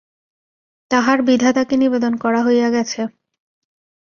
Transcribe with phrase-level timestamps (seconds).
[0.91, 3.01] তাহার বিধাতাকে নিবেদন করা হইয়া গেছে।